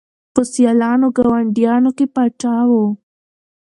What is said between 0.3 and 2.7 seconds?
په سیالانو ګاونډیانو کي پاچا